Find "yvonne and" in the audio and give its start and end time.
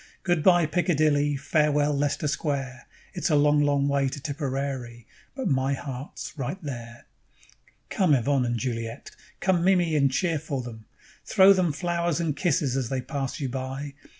8.15-8.57